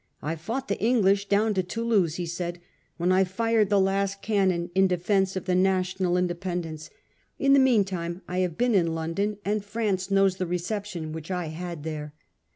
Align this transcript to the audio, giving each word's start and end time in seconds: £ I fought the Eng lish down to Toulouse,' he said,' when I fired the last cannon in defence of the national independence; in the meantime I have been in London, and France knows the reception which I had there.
£ 0.01 0.03
I 0.23 0.35
fought 0.35 0.67
the 0.67 0.81
Eng 0.81 1.03
lish 1.03 1.29
down 1.29 1.53
to 1.53 1.61
Toulouse,' 1.61 2.15
he 2.15 2.25
said,' 2.25 2.59
when 2.97 3.11
I 3.11 3.23
fired 3.23 3.69
the 3.69 3.79
last 3.79 4.23
cannon 4.23 4.71
in 4.73 4.87
defence 4.87 5.35
of 5.35 5.45
the 5.45 5.53
national 5.53 6.17
independence; 6.17 6.89
in 7.37 7.53
the 7.53 7.59
meantime 7.59 8.23
I 8.27 8.39
have 8.39 8.57
been 8.57 8.73
in 8.73 8.95
London, 8.95 9.37
and 9.45 9.63
France 9.63 10.09
knows 10.09 10.37
the 10.37 10.47
reception 10.47 11.11
which 11.11 11.29
I 11.29 11.49
had 11.49 11.83
there. 11.83 12.15